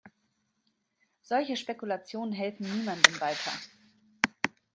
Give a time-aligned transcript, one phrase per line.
[1.21, 3.51] Solche Spekulationen helfen niemandem weiter.